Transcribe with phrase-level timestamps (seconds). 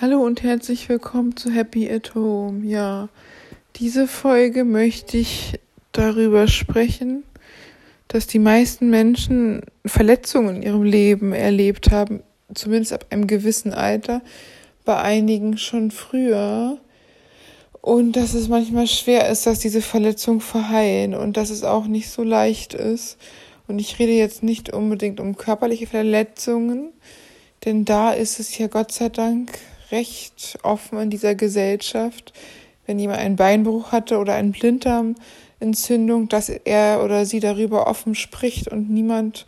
[0.00, 2.66] Hallo und herzlich willkommen zu Happy at Home.
[2.66, 3.08] Ja,
[3.76, 5.60] diese Folge möchte ich
[5.92, 7.22] darüber sprechen,
[8.08, 14.20] dass die meisten Menschen Verletzungen in ihrem Leben erlebt haben, zumindest ab einem gewissen Alter,
[14.84, 16.78] bei einigen schon früher.
[17.80, 22.10] Und dass es manchmal schwer ist, dass diese Verletzungen verheilen und dass es auch nicht
[22.10, 23.16] so leicht ist.
[23.68, 26.88] Und ich rede jetzt nicht unbedingt um körperliche Verletzungen,
[27.64, 29.52] denn da ist es ja Gott sei Dank
[29.94, 32.32] recht offen in dieser Gesellschaft,
[32.86, 38.68] wenn jemand einen Beinbruch hatte oder eine Blinddarmentzündung, dass er oder sie darüber offen spricht
[38.68, 39.46] und niemand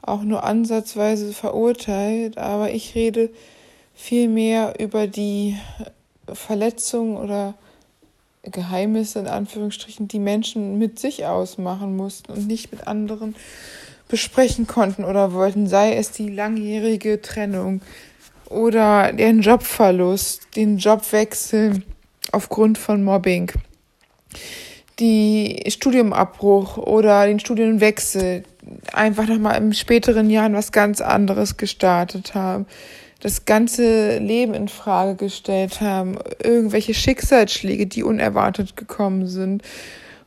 [0.00, 2.38] auch nur ansatzweise verurteilt.
[2.38, 3.30] Aber ich rede
[3.94, 5.56] vielmehr über die
[6.32, 7.54] Verletzungen oder
[8.42, 13.36] Geheimnisse in Anführungsstrichen, die Menschen mit sich ausmachen mussten und nicht mit anderen
[14.08, 17.80] besprechen konnten oder wollten, sei es die langjährige Trennung,
[18.52, 21.82] oder den Jobverlust, den Jobwechsel
[22.30, 23.50] aufgrund von Mobbing,
[24.98, 28.44] die Studiumabbruch oder den Studienwechsel,
[28.92, 32.66] einfach nochmal im späteren Jahren was ganz anderes gestartet haben,
[33.20, 39.62] das ganze Leben in Frage gestellt haben, irgendwelche Schicksalsschläge, die unerwartet gekommen sind.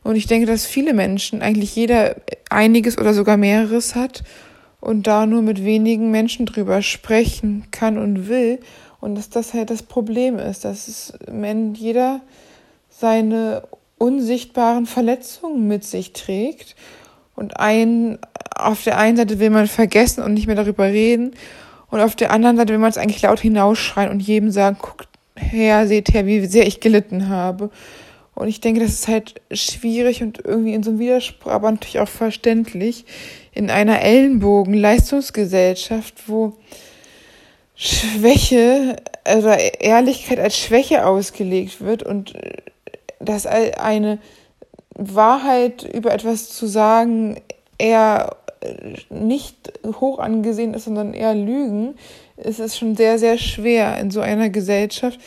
[0.02, 2.16] Und ich denke, dass viele Menschen, eigentlich jeder
[2.48, 4.22] einiges oder sogar mehreres hat
[4.86, 8.60] und da nur mit wenigen Menschen drüber sprechen kann und will.
[9.00, 12.20] Und dass das halt das Problem ist, dass es, wenn jeder
[12.88, 13.64] seine
[13.98, 16.76] unsichtbaren Verletzungen mit sich trägt
[17.34, 18.18] und ein,
[18.54, 21.32] auf der einen Seite will man vergessen und nicht mehr darüber reden
[21.90, 25.08] und auf der anderen Seite will man es eigentlich laut hinausschreien und jedem sagen, guckt
[25.34, 27.70] her, seht her, wie sehr ich gelitten habe.
[28.36, 32.00] Und ich denke, das ist halt schwierig und irgendwie in so einem Widerspruch, aber natürlich
[32.00, 33.06] auch verständlich
[33.52, 36.52] in einer Ellenbogen-Leistungsgesellschaft, wo
[37.74, 42.34] Schwäche oder Ehrlichkeit als Schwäche ausgelegt wird und
[43.20, 44.18] dass eine
[44.94, 47.40] Wahrheit über etwas zu sagen
[47.78, 48.36] eher
[49.08, 51.94] nicht hoch angesehen ist, sondern eher Lügen,
[52.36, 55.18] ist es schon sehr, sehr schwer in so einer Gesellschaft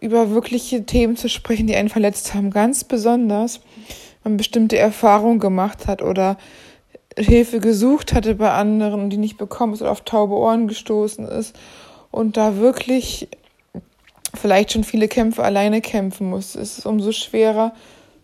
[0.00, 2.50] über wirkliche Themen zu sprechen, die einen verletzt haben.
[2.50, 3.60] Ganz besonders,
[4.22, 6.38] wenn man bestimmte Erfahrungen gemacht hat oder
[7.18, 11.26] Hilfe gesucht hatte bei anderen und die nicht bekommen ist oder auf taube Ohren gestoßen
[11.26, 11.54] ist
[12.10, 13.28] und da wirklich
[14.34, 17.72] vielleicht schon viele Kämpfe alleine kämpfen muss, ist es umso schwerer,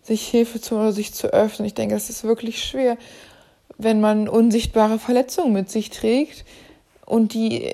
[0.01, 1.65] sich Hilfe zu oder sich zu öffnen.
[1.65, 2.97] Ich denke, es ist wirklich schwer,
[3.77, 6.45] wenn man unsichtbare Verletzungen mit sich trägt
[7.05, 7.73] und die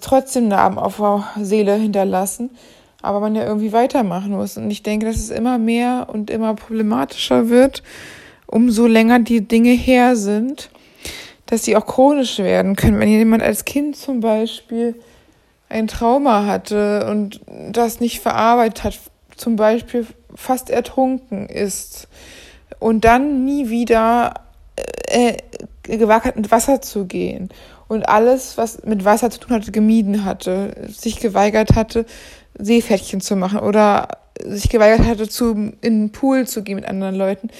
[0.00, 2.50] trotzdem Narben auf der Seele hinterlassen,
[3.02, 4.56] aber man ja irgendwie weitermachen muss.
[4.56, 7.82] Und ich denke, dass es immer mehr und immer problematischer wird,
[8.46, 10.70] umso länger die Dinge her sind,
[11.46, 12.98] dass sie auch chronisch werden können.
[12.98, 14.94] Wenn jemand als Kind zum Beispiel
[15.68, 17.40] ein Trauma hatte und
[17.70, 18.98] das nicht verarbeitet hat,
[19.36, 22.08] zum Beispiel fast ertrunken ist
[22.78, 24.34] und dann nie wieder
[25.08, 25.36] äh,
[25.82, 27.50] gewagt hat, mit Wasser zu gehen
[27.88, 32.06] und alles, was mit Wasser zu tun hatte, gemieden hatte, sich geweigert hatte,
[32.58, 34.08] Seepferdchen zu machen oder
[34.44, 37.50] sich geweigert hatte, zu, in den Pool zu gehen mit anderen Leuten,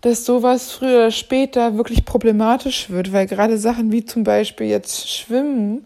[0.00, 5.10] dass sowas früher oder später wirklich problematisch wird, weil gerade Sachen wie zum Beispiel jetzt
[5.10, 5.84] Schwimmen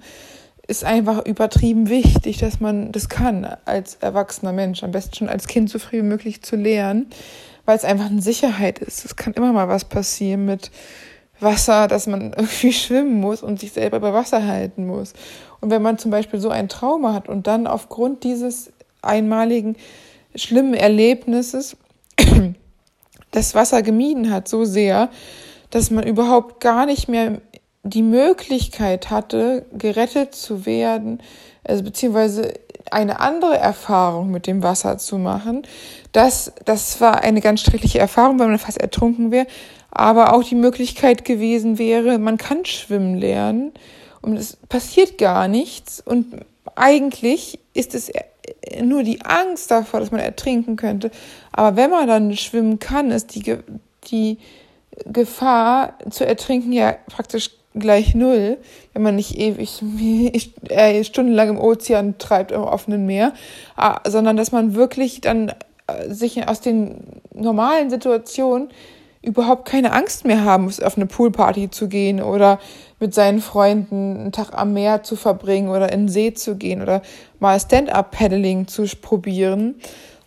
[0.66, 5.46] ist einfach übertrieben wichtig, dass man das kann als erwachsener Mensch, am besten schon als
[5.46, 7.10] Kind so früh wie möglich zu lernen,
[7.66, 9.04] weil es einfach eine Sicherheit ist.
[9.04, 10.70] Es kann immer mal was passieren mit
[11.40, 15.12] Wasser, dass man irgendwie schwimmen muss und sich selber bei Wasser halten muss.
[15.64, 18.70] Und wenn man zum Beispiel so ein Trauma hat und dann aufgrund dieses
[19.00, 19.76] einmaligen
[20.34, 21.78] schlimmen Erlebnisses
[23.30, 25.08] das Wasser gemieden hat so sehr,
[25.70, 27.40] dass man überhaupt gar nicht mehr
[27.82, 31.22] die Möglichkeit hatte, gerettet zu werden,
[31.66, 32.52] also beziehungsweise
[32.90, 35.62] eine andere Erfahrung mit dem Wasser zu machen.
[36.12, 39.46] Das, das war eine ganz schreckliche Erfahrung, weil man fast ertrunken wäre,
[39.90, 43.72] aber auch die Möglichkeit gewesen wäre, man kann schwimmen lernen
[44.24, 46.26] und es passiert gar nichts und
[46.74, 48.10] eigentlich ist es
[48.82, 51.10] nur die Angst davor, dass man ertrinken könnte.
[51.52, 53.58] Aber wenn man dann schwimmen kann, ist die,
[54.10, 54.38] die
[55.06, 58.58] Gefahr zu ertrinken ja praktisch gleich null,
[58.92, 59.82] wenn man nicht ewig
[60.68, 63.34] äh, stundenlang im Ozean treibt, im offenen Meer,
[63.76, 65.52] ah, sondern dass man wirklich dann
[65.86, 66.98] äh, sich aus den
[67.34, 68.68] normalen Situationen
[69.24, 72.58] überhaupt keine Angst mehr haben muss, auf eine Poolparty zu gehen oder
[73.00, 76.82] mit seinen Freunden einen Tag am Meer zu verbringen oder in den See zu gehen
[76.82, 77.02] oder
[77.40, 79.76] mal Stand-up-Paddling zu probieren,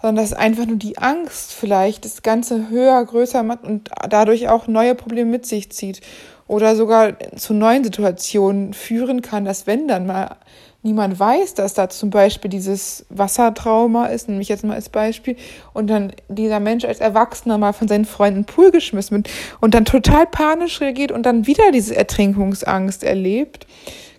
[0.01, 4.67] sondern dass einfach nur die Angst vielleicht das Ganze höher, größer macht und dadurch auch
[4.67, 6.01] neue Probleme mit sich zieht
[6.47, 10.37] oder sogar zu neuen Situationen führen kann, dass wenn dann mal
[10.83, 15.35] niemand weiß, dass da zum Beispiel dieses Wassertrauma ist, nämlich jetzt mal als Beispiel,
[15.73, 19.29] und dann dieser Mensch als Erwachsener mal von seinen Freunden Pool geschmissen wird
[19.59, 23.67] und dann total panisch reagiert und dann wieder diese Ertrinkungsangst erlebt,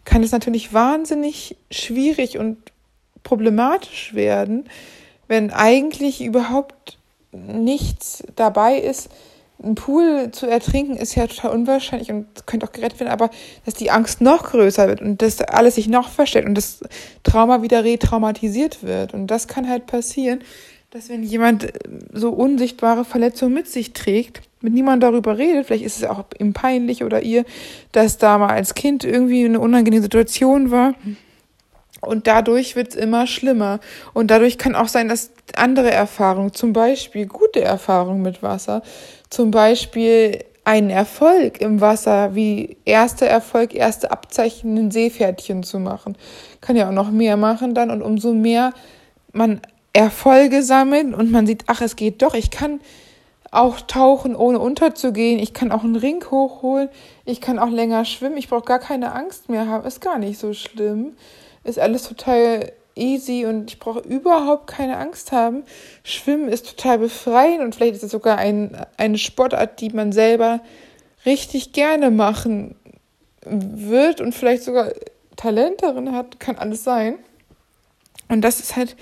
[0.05, 2.59] kann es natürlich wahnsinnig schwierig und
[3.23, 4.65] problematisch werden,
[5.27, 6.99] wenn eigentlich überhaupt
[7.33, 9.11] nichts dabei ist,
[9.63, 13.31] ein Pool zu ertrinken ist ja total unwahrscheinlich und könnte auch gerettet werden, aber
[13.65, 16.81] dass die Angst noch größer wird und dass alles sich noch verstellt und das
[17.25, 19.15] Trauma wieder retraumatisiert wird.
[19.15, 20.41] Und das kann halt passieren,
[20.91, 21.73] dass wenn jemand äh,
[22.13, 26.53] so unsichtbare Verletzungen mit sich trägt, mit niemandem darüber redet, vielleicht ist es auch ihm
[26.53, 27.45] peinlich oder ihr,
[27.93, 30.95] dass da mal als Kind irgendwie eine unangenehme Situation war.
[32.01, 33.81] Und dadurch wird es immer schlimmer.
[34.15, 38.83] Und dadurch kann auch sein, dass andere Erfahrungen, zum Beispiel gute Erfahrungen mit Wasser,
[39.31, 46.17] zum Beispiel einen Erfolg im Wasser, wie erster Erfolg, erste Abzeichen, ein Seepferdchen zu machen.
[46.61, 48.75] Kann ja auch noch mehr machen dann und umso mehr
[49.33, 49.61] man
[49.95, 52.81] Erfolge sammelt und man sieht, ach, es geht doch, ich kann
[53.51, 56.91] auch tauchen, ohne unterzugehen, ich kann auch einen Ring hochholen,
[57.25, 60.39] ich kann auch länger schwimmen, ich brauche gar keine Angst mehr haben, ist gar nicht
[60.39, 61.13] so schlimm,
[61.65, 65.65] ist alles total easy und ich brauche überhaupt keine Angst haben.
[66.03, 70.61] Schwimmen ist total befreiend und vielleicht ist es sogar ein, eine Sportart, die man selber
[71.25, 72.77] richtig gerne machen
[73.45, 74.93] wird und vielleicht sogar
[75.37, 77.15] Talent darin hat, kann alles sein.
[78.29, 78.97] Und das ist halt,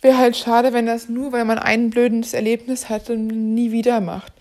[0.00, 4.32] wäre halt schade, wenn das nur, weil man ein blödes Erlebnis hatte, nie wieder macht.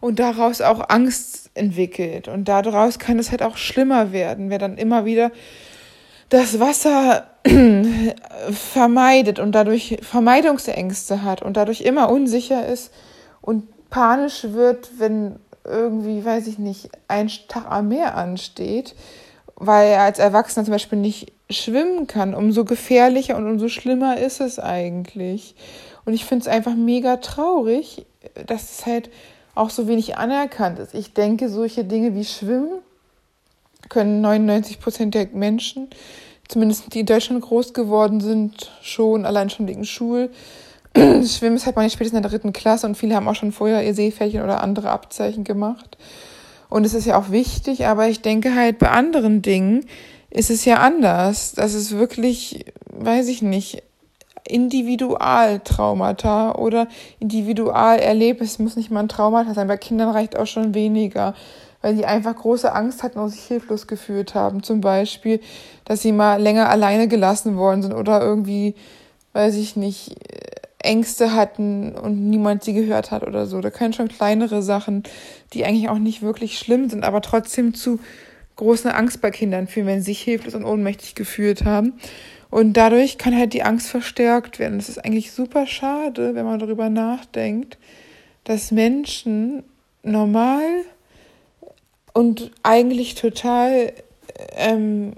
[0.00, 2.28] Und daraus auch Angst entwickelt.
[2.28, 5.32] Und daraus kann es halt auch schlimmer werden, wer dann immer wieder
[6.28, 7.26] das Wasser
[8.50, 12.92] vermeidet und dadurch Vermeidungsängste hat und dadurch immer unsicher ist
[13.40, 18.94] und panisch wird, wenn irgendwie, weiß ich nicht, ein Tag am Meer ansteht,
[19.56, 24.40] weil er als Erwachsener zum Beispiel nicht schwimmen kann, umso gefährlicher und umso schlimmer ist
[24.40, 25.54] es eigentlich.
[26.04, 28.06] Und ich finde es einfach mega traurig,
[28.46, 29.10] dass es halt
[29.54, 30.94] auch so wenig anerkannt ist.
[30.94, 32.80] Ich denke, solche Dinge wie Schwimmen
[33.88, 35.88] können 99 Prozent der Menschen
[36.48, 40.30] zumindest die in Deutschland groß geworden sind, schon allein schon wegen Schul.
[40.96, 43.84] Schwimmen ist halt man spätestens in der dritten Klasse und viele haben auch schon vorher
[43.84, 45.98] ihr Seepferdchen oder andere Abzeichen gemacht.
[46.68, 49.84] Und es ist ja auch wichtig, aber ich denke halt bei anderen Dingen
[50.30, 51.52] ist es ja anders.
[51.52, 53.82] Das ist wirklich, weiß ich nicht,
[54.48, 56.88] Individualtraumata oder
[57.20, 58.58] Individualerlebnis.
[58.58, 59.68] muss nicht mal ein Traumata sein.
[59.68, 61.34] Bei Kindern reicht auch schon weniger
[61.86, 64.64] weil die einfach große Angst hatten und sich hilflos gefühlt haben.
[64.64, 65.38] Zum Beispiel,
[65.84, 68.74] dass sie mal länger alleine gelassen worden sind oder irgendwie,
[69.34, 70.16] weiß ich nicht,
[70.80, 73.60] Ängste hatten und niemand sie gehört hat oder so.
[73.60, 75.04] Da können schon kleinere Sachen,
[75.52, 78.00] die eigentlich auch nicht wirklich schlimm sind, aber trotzdem zu
[78.56, 81.92] großen Angst bei Kindern führen, wenn sie sich hilflos und ohnmächtig gefühlt haben.
[82.50, 84.78] Und dadurch kann halt die Angst verstärkt werden.
[84.78, 87.78] Das ist eigentlich super schade, wenn man darüber nachdenkt,
[88.42, 89.62] dass Menschen
[90.02, 90.64] normal
[92.16, 93.92] und eigentlich total
[94.56, 95.12] ähm,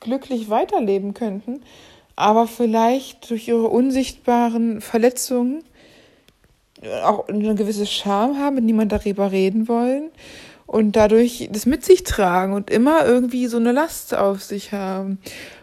[0.00, 1.62] glücklich weiterleben könnten,
[2.16, 5.62] aber vielleicht durch ihre unsichtbaren Verletzungen
[7.04, 10.10] auch eine gewisse Scham haben, mit niemand darüber reden wollen
[10.66, 15.18] und dadurch das mit sich tragen und immer irgendwie so eine Last auf sich haben.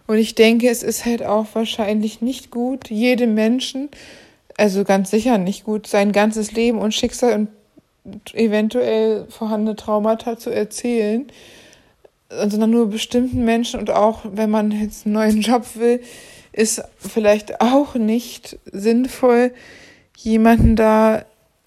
[0.07, 3.89] Und ich denke, es ist halt auch wahrscheinlich nicht gut, jedem Menschen,
[4.55, 7.50] also ganz sicher nicht gut, sein ganzes Leben und Schicksal und
[8.33, 11.27] eventuell vorhandene Traumata zu erzählen,
[12.29, 16.01] sondern nur bestimmten Menschen und auch wenn man jetzt einen neuen Job will,
[16.51, 19.53] ist vielleicht auch nicht sinnvoll,
[20.17, 21.25] jemanden da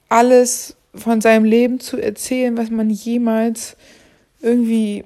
[0.08, 3.76] alles von seinem Leben zu erzählen, was man jemals
[4.40, 5.04] irgendwie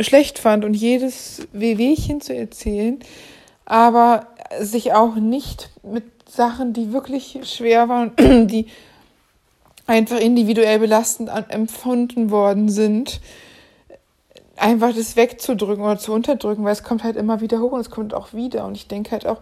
[0.00, 2.98] schlecht fand und jedes Wehwehchen zu erzählen,
[3.66, 4.28] aber
[4.60, 8.12] sich auch nicht mit Sachen, die wirklich schwer waren,
[8.48, 8.66] die
[9.92, 13.20] einfach individuell belastend empfunden worden sind,
[14.56, 17.90] einfach das wegzudrücken oder zu unterdrücken, weil es kommt halt immer wieder hoch und es
[17.90, 18.64] kommt auch wieder.
[18.64, 19.40] Und ich denke halt auch,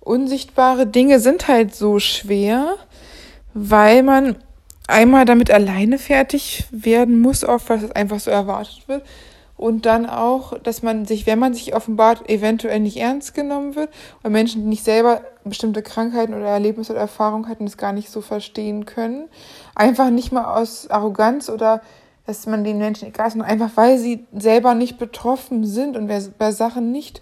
[0.00, 2.74] unsichtbare Dinge sind halt so schwer,
[3.54, 4.36] weil man
[4.88, 9.04] einmal damit alleine fertig werden muss, oft, weil es einfach so erwartet wird.
[9.58, 13.90] Und dann auch, dass man sich, wenn man sich offenbart, eventuell nicht ernst genommen wird,
[14.22, 18.08] weil Menschen, die nicht selber bestimmte Krankheiten oder Erlebnisse oder Erfahrungen hatten, es gar nicht
[18.08, 19.28] so verstehen können.
[19.74, 21.82] Einfach nicht mal aus Arroganz oder
[22.24, 26.08] dass man den Menschen egal ist, sondern einfach weil sie selber nicht betroffen sind und
[26.08, 27.20] wer bei Sachen nicht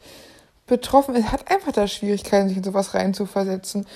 [0.67, 3.87] betroffen ist, hat einfach da Schwierigkeiten, sich in sowas reinzuversetzen.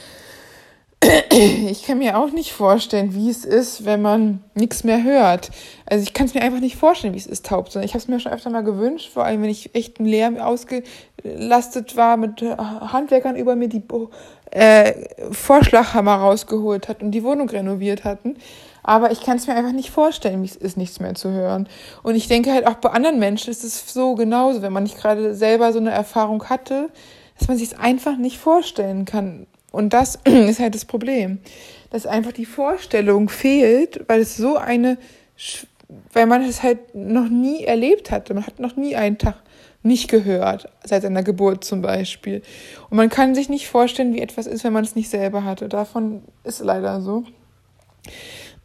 [1.30, 5.50] Ich kann mir auch nicht vorstellen, wie es ist, wenn man nichts mehr hört.
[5.86, 7.84] Also ich kann es mir einfach nicht vorstellen, wie es ist, taub sein.
[7.84, 10.36] Ich habe es mir schon öfter mal gewünscht, vor allem wenn ich echt im Lärm
[10.36, 13.82] ausgelastet war mit Handwerkern über mir, die
[14.50, 14.92] äh,
[15.30, 18.36] Vorschlaghammer rausgeholt hat und die Wohnung renoviert hatten.
[18.82, 21.68] Aber ich kann es mir einfach nicht vorstellen, wie es ist, nichts mehr zu hören.
[22.02, 24.98] Und ich denke halt auch bei anderen Menschen ist es so genauso, wenn man nicht
[24.98, 26.90] gerade selber so eine Erfahrung hatte,
[27.38, 29.46] dass man sich es einfach nicht vorstellen kann.
[29.70, 31.38] Und das ist halt das Problem,
[31.90, 34.98] dass einfach die Vorstellung fehlt, weil es so eine,
[36.12, 38.34] weil man es halt noch nie erlebt hatte.
[38.34, 39.42] Man hat noch nie einen Tag
[39.82, 42.42] nicht gehört, seit seiner Geburt zum Beispiel.
[42.90, 45.68] Und man kann sich nicht vorstellen, wie etwas ist, wenn man es nicht selber hatte.
[45.68, 47.24] Davon ist leider so.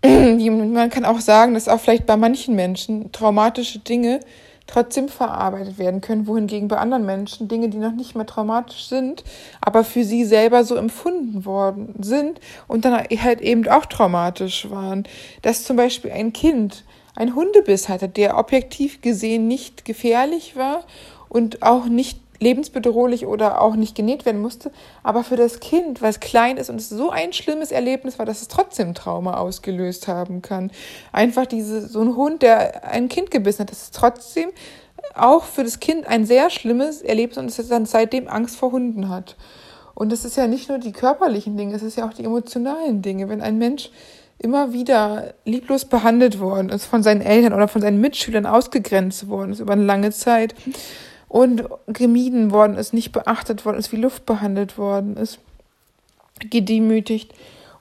[0.03, 4.19] Man kann auch sagen, dass auch vielleicht bei manchen Menschen traumatische Dinge
[4.67, 9.23] trotzdem verarbeitet werden können, wohingegen bei anderen Menschen Dinge, die noch nicht mehr traumatisch sind,
[9.61, 15.03] aber für sie selber so empfunden worden sind und dann halt eben auch traumatisch waren.
[15.41, 16.83] Dass zum Beispiel ein Kind
[17.15, 20.83] einen Hundebiss hatte, der objektiv gesehen nicht gefährlich war
[21.29, 24.71] und auch nicht lebensbedrohlich oder auch nicht genäht werden musste,
[25.03, 28.41] aber für das Kind, was klein ist und es so ein schlimmes Erlebnis war, dass
[28.41, 30.71] es trotzdem Trauma ausgelöst haben kann.
[31.11, 34.49] Einfach diese, so ein Hund, der ein Kind gebissen hat, das ist trotzdem
[35.13, 39.09] auch für das Kind ein sehr schlimmes Erlebnis und es dann seitdem Angst vor Hunden
[39.09, 39.35] hat.
[39.93, 43.01] Und das ist ja nicht nur die körperlichen Dinge, es ist ja auch die emotionalen
[43.01, 43.29] Dinge.
[43.29, 43.91] Wenn ein Mensch
[44.37, 49.53] immer wieder lieblos behandelt worden ist von seinen Eltern oder von seinen Mitschülern ausgegrenzt worden
[49.53, 50.53] ist über eine lange Zeit,
[51.35, 55.39] und gemieden worden ist, nicht beachtet worden ist, wie Luft behandelt worden ist,
[56.39, 57.33] gedemütigt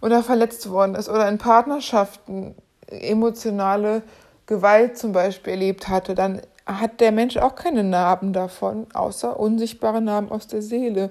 [0.03, 2.57] oder verletzt worden ist oder in Partnerschaften
[2.89, 4.03] emotionale
[4.47, 10.01] Gewalt zum Beispiel erlebt hatte, dann hat der Mensch auch keine Narben davon, außer unsichtbare
[10.01, 11.11] Narben aus der Seele.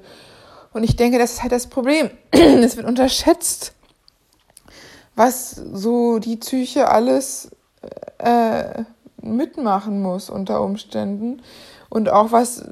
[0.74, 2.10] Und ich denke, das ist halt das Problem.
[2.32, 3.72] es wird unterschätzt,
[5.16, 7.52] was so die Psyche alles
[8.18, 8.84] äh,
[9.22, 11.42] mitmachen muss unter Umständen
[11.94, 12.64] und auch was,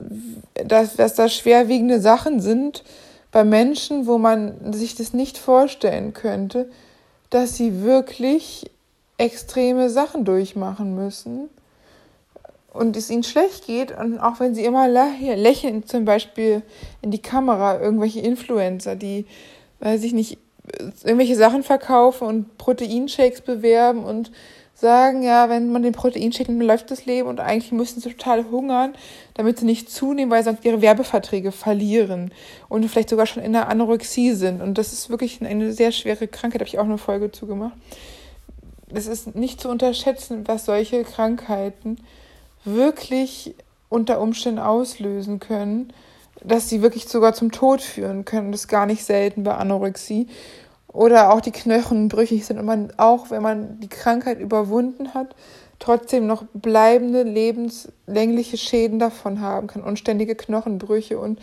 [0.55, 2.83] dass, dass da schwerwiegende Sachen sind
[3.31, 6.71] bei Menschen, wo man sich das nicht vorstellen könnte,
[7.29, 8.71] dass sie wirklich
[9.19, 11.51] extreme Sachen durchmachen müssen
[12.73, 13.95] und es ihnen schlecht geht.
[13.95, 16.63] Und auch wenn sie immer lächeln, zum Beispiel
[17.03, 19.27] in die Kamera, irgendwelche Influencer, die,
[19.81, 20.39] weiß ich nicht,
[21.03, 24.31] irgendwelche Sachen verkaufen und Proteinshakes bewerben und
[24.81, 28.49] sagen, ja, wenn man den Proteinshake nimmt, läuft das Leben und eigentlich müssen sie total
[28.51, 28.93] hungern,
[29.35, 32.31] damit sie nicht zunehmen, weil sie sonst ihre Werbeverträge verlieren
[32.67, 34.61] und vielleicht sogar schon in der Anorexie sind.
[34.61, 37.73] Und das ist wirklich eine sehr schwere Krankheit, habe ich auch eine Folge zugemacht.
[38.93, 41.97] Es ist nicht zu unterschätzen, was solche Krankheiten
[42.65, 43.55] wirklich
[43.87, 45.93] unter Umständen auslösen können,
[46.43, 48.51] dass sie wirklich sogar zum Tod führen können.
[48.51, 50.27] Das ist gar nicht selten bei Anorexie
[50.93, 55.35] oder auch die Knochen brüchig sind und man auch, wenn man die Krankheit überwunden hat,
[55.79, 59.83] trotzdem noch bleibende lebenslängliche Schäden davon haben kann.
[59.83, 61.39] Und ständige Knochenbrüche und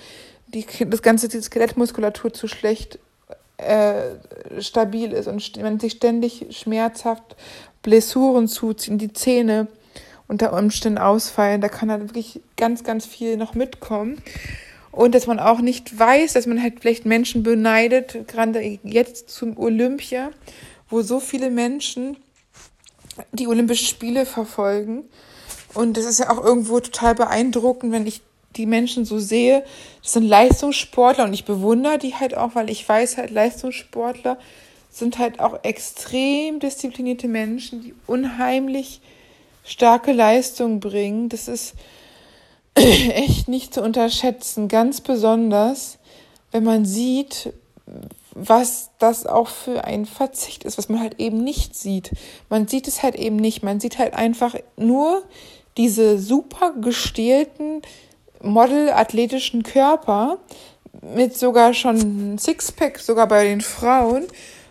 [0.49, 2.99] die, das ganze die Skelettmuskulatur zu schlecht
[3.57, 7.37] äh, stabil ist und man sich ständig schmerzhaft
[7.83, 9.67] Blessuren zuziehen, die Zähne
[10.29, 14.23] unter Umständen ausfallen, da kann dann wirklich ganz, ganz viel noch mitkommen
[14.99, 19.57] und dass man auch nicht weiß, dass man halt vielleicht Menschen beneidet, gerade jetzt zum
[19.57, 20.31] Olympia,
[20.91, 22.17] wo so viele Menschen
[23.31, 25.05] die Olympischen Spiele verfolgen.
[25.73, 28.23] Und das ist ja auch irgendwo total beeindruckend, wenn ich
[28.57, 29.63] die Menschen so sehe.
[30.03, 34.37] Das sind Leistungssportler und ich bewundere die halt auch, weil ich weiß halt, Leistungssportler
[34.91, 39.01] sind halt auch extrem disziplinierte Menschen, die unheimlich
[39.63, 41.29] starke Leistung bringen.
[41.29, 41.75] Das ist
[43.13, 45.99] echt nicht zu unterschätzen, ganz besonders,
[46.51, 47.53] wenn man sieht,
[48.35, 52.13] was das auch für ein Verzicht ist, was man halt eben nicht sieht.
[52.49, 53.63] Man sieht es halt eben nicht.
[53.63, 55.23] Man sieht halt einfach nur
[55.77, 57.83] diese super gestählten,
[58.43, 60.39] modelathletischen Körper
[61.03, 64.25] mit sogar schon Sixpack, sogar bei den Frauen.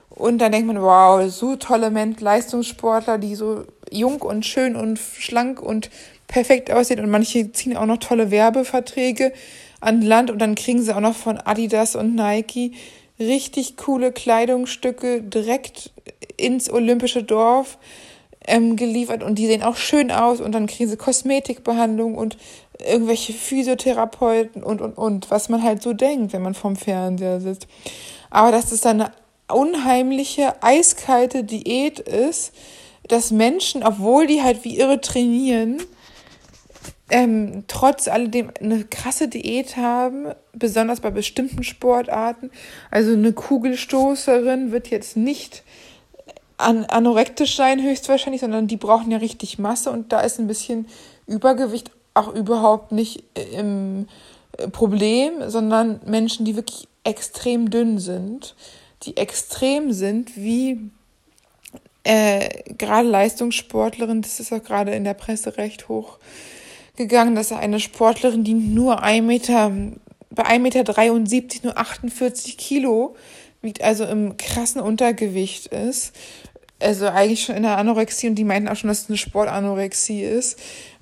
[0.09, 5.61] Und dann denkt man, wow, so tolle Leistungssportler, die so jung und schön und schlank
[5.61, 5.89] und
[6.27, 9.33] perfekt aussieht und manche ziehen auch noch tolle Werbeverträge
[9.79, 12.73] an Land und dann kriegen sie auch noch von Adidas und Nike
[13.19, 15.91] richtig coole Kleidungsstücke direkt
[16.35, 17.77] ins olympische Dorf
[18.45, 22.37] ähm, geliefert und die sehen auch schön aus und dann kriegen sie Kosmetikbehandlung und
[22.85, 27.67] irgendwelche Physiotherapeuten und und und, was man halt so denkt, wenn man vorm Fernseher sitzt.
[28.29, 29.11] Aber dass das dann eine
[29.47, 32.53] unheimliche, eiskalte Diät ist,
[33.07, 35.81] dass Menschen, obwohl die halt wie irre trainieren,
[37.09, 42.51] ähm, trotz alledem eine krasse Diät haben, besonders bei bestimmten Sportarten.
[42.91, 45.63] Also eine Kugelstoßerin wird jetzt nicht
[46.57, 50.87] an anorektisch sein höchstwahrscheinlich, sondern die brauchen ja richtig Masse und da ist ein bisschen
[51.27, 53.23] Übergewicht auch überhaupt nicht
[53.53, 54.07] im
[54.71, 58.55] Problem, sondern Menschen, die wirklich extrem dünn sind,
[59.03, 60.89] die extrem sind, wie
[62.03, 66.17] äh, gerade Leistungssportlerin, das ist auch gerade in der Presse recht hoch
[66.97, 69.71] gegangen, dass eine Sportlerin, die nur ein Meter,
[70.31, 73.15] bei 1,73 Meter nur 48 Kilo
[73.61, 76.13] wiegt, also im krassen Untergewicht ist.
[76.79, 80.21] Also eigentlich schon in der Anorexie und die meinten auch schon, dass es eine Sportanorexie
[80.21, 80.59] ist.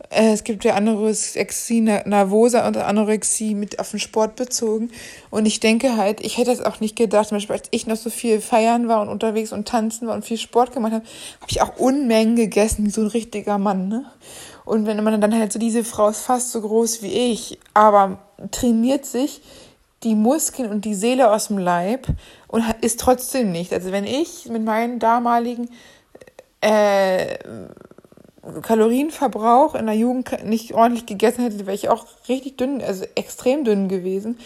[0.09, 4.89] Äh, es gibt ja Anorexie nervosa und Anorexie mit auf den Sport bezogen.
[5.29, 7.97] Und ich denke halt, ich hätte es auch nicht gedacht, zum Beispiel als ich noch
[7.97, 11.05] so viel feiern war und unterwegs und tanzen war und viel Sport gemacht habe,
[11.41, 13.89] habe ich auch Unmengen gegessen, wie so ein richtiger Mann.
[13.89, 14.05] Ne?
[14.65, 18.19] Und wenn man dann halt so, diese Frau ist fast so groß wie ich, aber
[18.51, 19.41] trainiert sich
[20.03, 22.07] die Muskeln und die Seele aus dem Leib
[22.47, 23.71] und ist trotzdem nicht.
[23.73, 25.69] Also wenn ich mit meinen damaligen
[26.61, 27.37] äh,
[28.61, 33.63] Kalorienverbrauch in der Jugend nicht ordentlich gegessen hätte, wäre ich auch richtig dünn, also extrem
[33.63, 34.37] dünn gewesen.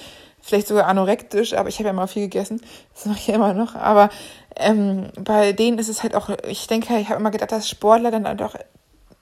[0.41, 2.61] Vielleicht sogar anorektisch, aber ich habe ja immer viel gegessen.
[2.93, 3.75] Das mache ich ja immer noch.
[3.75, 4.09] Aber
[4.55, 8.11] ähm, bei denen ist es halt auch, ich denke, ich habe immer gedacht, dass Sportler
[8.11, 8.55] dann halt auch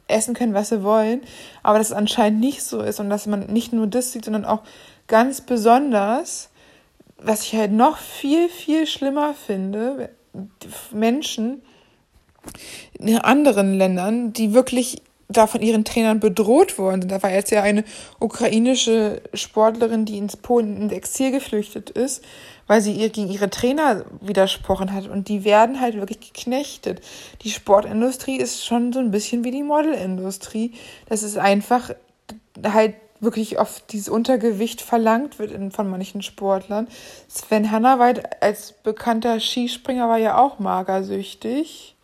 [0.07, 1.21] essen können, was sie wollen,
[1.63, 4.45] aber dass es anscheinend nicht so ist und dass man nicht nur das sieht, sondern
[4.45, 4.61] auch
[5.07, 6.49] ganz besonders,
[7.17, 10.09] was ich halt noch viel, viel schlimmer finde,
[10.91, 11.61] Menschen
[12.97, 17.11] in anderen Ländern, die wirklich da von ihren Trainern bedroht worden sind.
[17.11, 17.83] Da war jetzt ja eine
[18.19, 22.23] ukrainische Sportlerin, die ins Polen ins Exil geflüchtet ist,
[22.67, 25.07] weil sie ihr gegen ihre Trainer widersprochen hat.
[25.07, 27.01] Und die werden halt wirklich geknechtet.
[27.41, 30.73] Die Sportindustrie ist schon so ein bisschen wie die Modelindustrie.
[31.07, 31.91] Das ist einfach
[32.63, 36.87] halt wirklich oft dieses Untergewicht verlangt wird von manchen Sportlern.
[37.27, 41.95] Sven Hannawald als bekannter Skispringer war ja auch magersüchtig.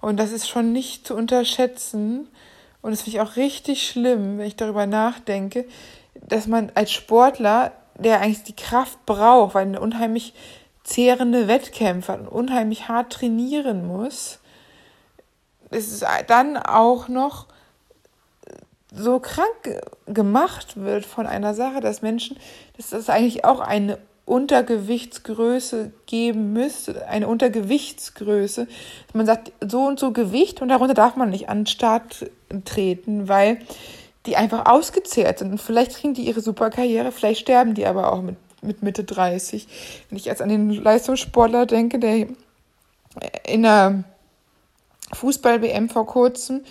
[0.00, 2.28] Und das ist schon nicht zu unterschätzen.
[2.82, 5.66] Und das finde ich auch richtig schlimm, wenn ich darüber nachdenke,
[6.14, 10.34] dass man als Sportler, der eigentlich die Kraft braucht, weil eine unheimlich
[10.82, 14.40] zehrende Wettkämpfer und unheimlich hart trainieren muss,
[15.70, 17.46] es ist dann auch noch
[18.92, 22.36] so krank gemacht wird von einer Sache, dass Menschen,
[22.76, 28.66] dass das eigentlich auch eine Untergewichtsgröße geben müsste, eine Untergewichtsgröße.
[29.12, 32.30] Man sagt so und so Gewicht und darunter darf man nicht an den Start
[32.64, 33.58] treten, weil
[34.26, 35.52] die einfach ausgezehrt sind.
[35.52, 39.66] Und vielleicht kriegen die ihre Superkarriere, vielleicht sterben die aber auch mit, mit Mitte 30.
[40.08, 42.26] Wenn ich jetzt an den Leistungssportler denke, der
[43.46, 44.04] in der
[45.12, 46.62] Fußball-WM vor kurzem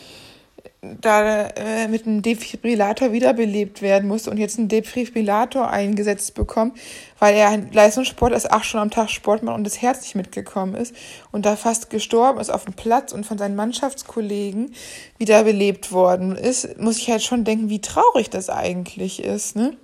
[0.82, 6.74] da äh, mit einem Defibrillator wiederbelebt werden musste und jetzt einen Defibrillator eingesetzt bekommen,
[7.20, 10.16] weil er ein Leistungssport ist, acht Stunden am Tag Sport macht und das Herz nicht
[10.16, 10.96] mitgekommen ist
[11.32, 14.74] und da fast gestorben ist auf dem Platz und von seinen Mannschaftskollegen
[15.18, 19.76] wiederbelebt worden ist, muss ich halt schon denken, wie traurig das eigentlich ist, ne?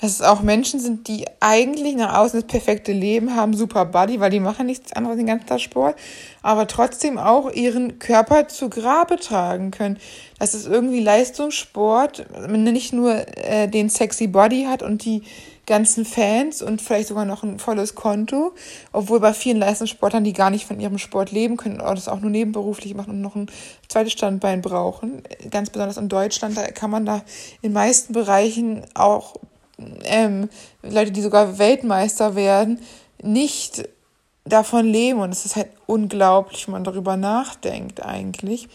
[0.00, 4.20] Dass es auch Menschen sind, die eigentlich nach außen das perfekte Leben haben, super Body,
[4.20, 5.96] weil die machen nichts anderes den ganzen Tag Sport,
[6.42, 9.98] aber trotzdem auch ihren Körper zu Grabe tragen können.
[10.38, 15.22] Dass es irgendwie Leistungssport nicht nur äh, den sexy Body hat und die
[15.66, 18.52] ganzen Fans und vielleicht sogar noch ein volles Konto,
[18.92, 22.20] obwohl bei vielen Leistungssportlern, die gar nicht von ihrem Sport leben können oder das auch
[22.20, 23.50] nur nebenberuflich machen und noch ein
[23.88, 27.22] zweites Standbein brauchen, ganz besonders in Deutschland, da kann man da
[27.62, 29.36] in meisten Bereichen auch
[30.04, 30.48] ähm,
[30.82, 32.80] Leute, die sogar Weltmeister werden,
[33.22, 33.88] nicht
[34.44, 38.68] davon leben und es ist halt unglaublich, wenn man darüber nachdenkt eigentlich,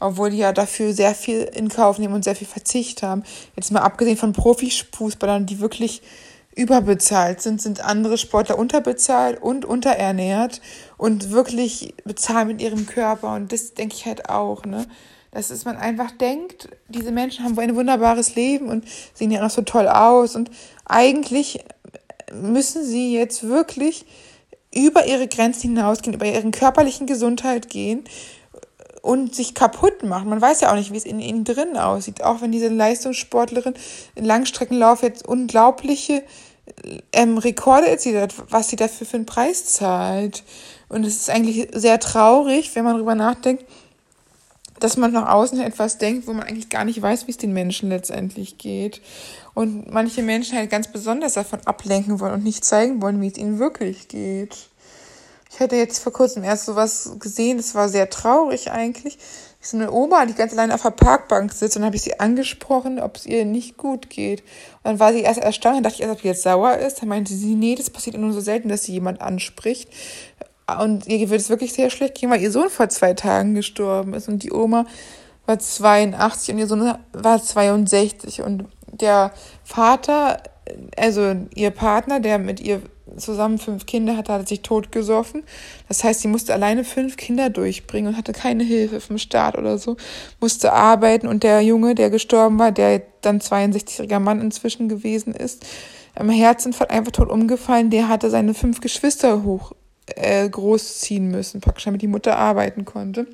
[0.00, 3.22] obwohl die ja dafür sehr viel in Kauf nehmen und sehr viel Verzicht haben.
[3.54, 6.00] Jetzt mal abgesehen von Profifußballern, die wirklich
[6.56, 10.60] überbezahlt sind, sind andere Sportler unterbezahlt und unterernährt
[10.96, 14.86] und wirklich bezahlt mit ihrem Körper und das denke ich halt auch, ne?
[15.30, 18.84] dass es man einfach denkt, diese Menschen haben ein wunderbares Leben und
[19.14, 20.50] sehen ja noch so toll aus und
[20.84, 21.64] eigentlich
[22.32, 24.06] müssen sie jetzt wirklich
[24.74, 28.04] über ihre Grenzen hinausgehen, über ihren körperlichen Gesundheit gehen
[29.02, 30.28] und sich kaputt machen.
[30.28, 32.22] Man weiß ja auch nicht, wie es in ihnen drin aussieht.
[32.22, 33.74] Auch wenn diese Leistungssportlerin
[34.14, 36.22] in Langstreckenlauf jetzt unglaubliche
[37.12, 40.44] ähm, Rekorde erzielt hat, was sie dafür für einen Preis zahlt.
[40.88, 43.64] Und es ist eigentlich sehr traurig, wenn man darüber nachdenkt,
[44.80, 47.52] dass man nach außen etwas denkt, wo man eigentlich gar nicht weiß, wie es den
[47.52, 49.02] Menschen letztendlich geht.
[49.54, 53.36] Und manche Menschen halt ganz besonders davon ablenken wollen und nicht zeigen wollen, wie es
[53.36, 54.56] ihnen wirklich geht.
[55.52, 59.18] Ich hatte jetzt vor kurzem erst sowas gesehen, das war sehr traurig eigentlich.
[59.60, 63.00] so eine Oma, die ganz alleine auf der Parkbank sitzt und habe ich sie angesprochen,
[63.00, 64.40] ob es ihr nicht gut geht.
[64.40, 67.02] Und dann war sie erst erstaunt, dann dachte ich erst, ob sie jetzt sauer ist.
[67.02, 69.90] Dann meinte sie, nee, das passiert nur so selten, dass sie jemand anspricht.
[70.80, 74.14] Und ihr wird es wirklich sehr schlecht gehen, weil ihr Sohn vor zwei Tagen gestorben
[74.14, 74.86] ist und die Oma
[75.46, 79.32] war 82 und ihr Sohn war 62 und der
[79.64, 80.42] Vater,
[80.96, 82.82] also ihr Partner, der mit ihr
[83.16, 85.42] zusammen fünf Kinder hatte, hat sich totgesoffen.
[85.88, 89.78] Das heißt, sie musste alleine fünf Kinder durchbringen und hatte keine Hilfe vom Staat oder
[89.78, 89.96] so,
[90.40, 95.66] musste arbeiten und der Junge, der gestorben war, der dann 62-jähriger Mann inzwischen gewesen ist,
[96.14, 99.72] am Herzinfarkt einfach tot umgefallen, der hatte seine fünf Geschwister hoch
[100.16, 103.26] äh, großziehen müssen, praktisch damit die Mutter arbeiten konnte.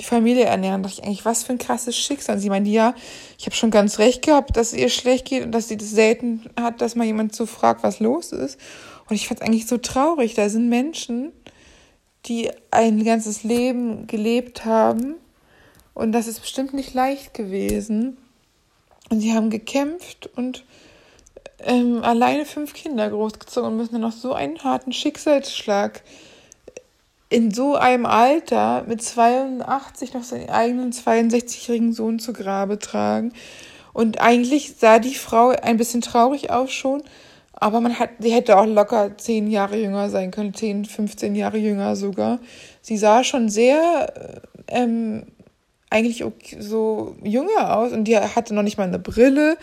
[0.00, 0.82] Die Familie ernähren.
[0.82, 2.38] Da dachte ich eigentlich, was für ein krasses Schicksal.
[2.38, 2.94] Sie meinte, ja,
[3.38, 5.90] ich habe schon ganz recht gehabt, dass es ihr schlecht geht und dass sie das
[5.90, 8.58] selten hat, dass mal jemand so fragt, was los ist.
[9.08, 10.34] Und ich fand es eigentlich so traurig.
[10.34, 11.32] Da sind Menschen,
[12.26, 15.14] die ein ganzes Leben gelebt haben.
[15.94, 18.16] Und das ist bestimmt nicht leicht gewesen.
[19.10, 20.64] Und sie haben gekämpft und
[21.60, 26.02] ähm, alleine fünf Kinder großgezogen und müssen dann noch so einen harten Schicksalsschlag
[27.30, 33.32] in so einem Alter mit 82 noch seinen eigenen 62-jährigen Sohn zu Grabe tragen.
[33.92, 37.02] Und eigentlich sah die Frau ein bisschen traurig aus schon,
[37.60, 41.58] aber man hat, sie hätte auch locker zehn Jahre jünger sein können, 10, 15 Jahre
[41.58, 42.38] jünger sogar.
[42.82, 44.12] Sie sah schon sehr
[44.68, 45.26] ähm,
[45.90, 46.24] eigentlich
[46.60, 49.56] so jünger aus und die hatte noch nicht mal eine Brille.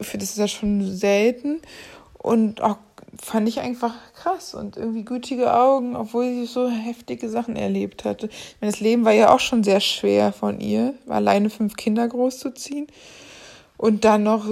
[0.00, 1.60] Für das ist ja schon selten.
[2.14, 2.78] Und auch
[3.20, 8.28] fand ich einfach krass und irgendwie gütige Augen, obwohl sie so heftige Sachen erlebt hatte.
[8.60, 12.88] Meine, das Leben war ja auch schon sehr schwer von ihr, alleine fünf Kinder großzuziehen.
[13.76, 14.44] Und dann noch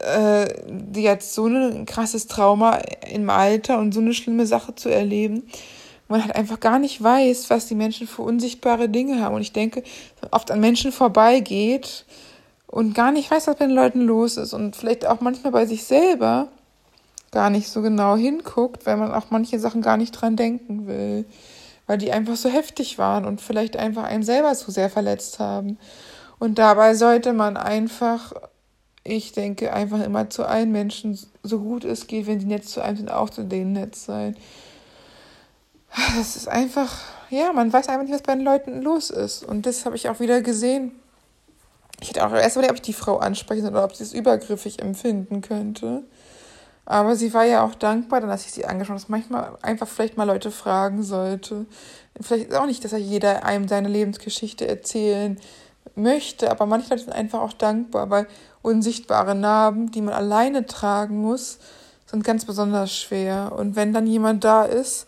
[0.00, 0.48] äh,
[0.94, 2.78] jetzt so ein krasses Trauma
[3.10, 5.44] im Alter und so eine schlimme Sache zu erleben
[6.08, 9.34] man halt einfach gar nicht weiß, was die Menschen für unsichtbare Dinge haben.
[9.34, 9.82] Und ich denke,
[10.30, 12.04] oft an Menschen vorbeigeht
[12.66, 15.66] und gar nicht weiß, was bei den Leuten los ist und vielleicht auch manchmal bei
[15.66, 16.48] sich selber
[17.30, 21.24] gar nicht so genau hinguckt, weil man auch manche Sachen gar nicht dran denken will,
[21.86, 25.78] weil die einfach so heftig waren und vielleicht einfach einen selber zu sehr verletzt haben.
[26.38, 28.32] Und dabei sollte man einfach,
[29.04, 32.82] ich denke, einfach immer zu allen Menschen, so gut es geht, wenn sie nett zu
[32.82, 34.36] einem sind, auch zu denen nett sein.
[36.16, 36.90] Das ist einfach,
[37.30, 39.44] ja, man weiß einfach nicht, was bei den Leuten los ist.
[39.44, 40.92] Und das habe ich auch wieder gesehen.
[42.00, 44.12] Ich hätte auch erst mal, ob ich die Frau ansprechen soll oder ob sie es
[44.12, 46.02] übergriffig empfinden könnte.
[46.86, 49.88] Aber sie war ja auch dankbar, dann, dass ich sie angeschaut habe, dass manchmal einfach
[49.88, 51.66] vielleicht mal Leute fragen sollte.
[52.20, 55.38] Vielleicht ist auch nicht, dass ja jeder einem seine Lebensgeschichte erzählen
[55.94, 58.26] möchte, aber manche Leute sind einfach auch dankbar, weil
[58.64, 61.58] unsichtbare Narben, die man alleine tragen muss,
[62.06, 63.52] sind ganz besonders schwer.
[63.56, 65.06] Und wenn dann jemand da ist,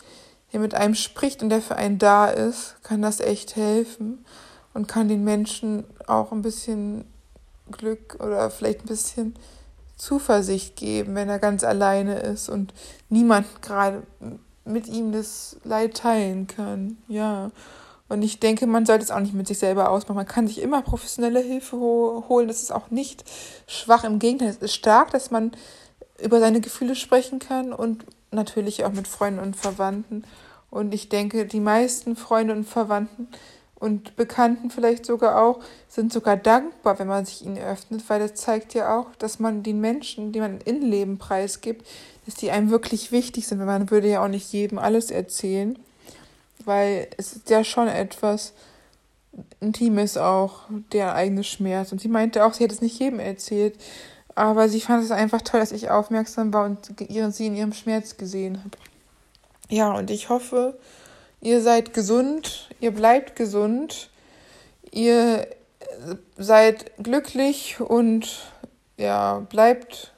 [0.53, 4.23] der mit einem spricht und der für einen da ist, kann das echt helfen
[4.73, 7.05] und kann den Menschen auch ein bisschen
[7.71, 9.35] Glück oder vielleicht ein bisschen
[9.97, 12.73] Zuversicht geben, wenn er ganz alleine ist und
[13.09, 14.03] niemand gerade
[14.63, 16.97] mit ihm das Leid teilen kann.
[17.07, 17.51] Ja.
[18.09, 20.15] Und ich denke, man sollte es auch nicht mit sich selber ausmachen.
[20.15, 22.47] Man kann sich immer professionelle Hilfe holen.
[22.47, 23.25] Das ist auch nicht
[23.67, 24.03] schwach.
[24.03, 25.51] Im Gegenteil, es ist stark, dass man
[26.21, 30.23] über seine Gefühle sprechen kann und natürlich auch mit Freunden und Verwandten.
[30.69, 33.27] Und ich denke, die meisten Freunde und Verwandten
[33.79, 38.33] und Bekannten vielleicht sogar auch sind sogar dankbar, wenn man sich ihnen öffnet, weil das
[38.33, 41.85] zeigt ja auch, dass man den Menschen, die man in Leben preisgibt,
[42.25, 43.59] dass die einem wirklich wichtig sind.
[43.59, 45.77] Weil man würde ja auch nicht jedem alles erzählen,
[46.67, 48.53] weil es ist ja schon etwas
[49.59, 51.91] Intimes auch, der eigene Schmerz.
[51.91, 53.75] Und sie meinte auch, sie hätte es nicht jedem erzählt,
[54.35, 56.91] aber sie fand es einfach toll, dass ich aufmerksam war und
[57.33, 58.77] sie in ihrem Schmerz gesehen habe.
[59.69, 60.77] Ja, und ich hoffe,
[61.41, 64.09] ihr seid gesund, ihr bleibt gesund,
[64.91, 65.47] ihr
[66.37, 68.51] seid glücklich und
[68.97, 70.13] ja, bleibt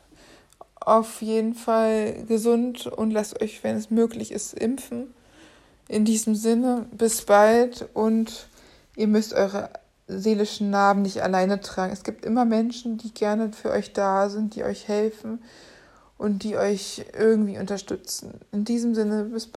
[0.79, 5.13] auf jeden Fall gesund und lasst euch, wenn es möglich ist, impfen.
[5.89, 8.47] In diesem Sinne, bis bald und
[8.95, 9.71] ihr müsst eure
[10.07, 11.91] seelischen Narben nicht alleine tragen.
[11.91, 15.41] Es gibt immer Menschen, die gerne für euch da sind, die euch helfen
[16.19, 18.39] und die euch irgendwie unterstützen.
[18.51, 19.47] In diesem Sinne, bis bald.